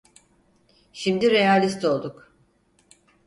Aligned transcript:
Şimdi 0.93 1.31
realist 1.31 1.85
olduk… 1.85 2.33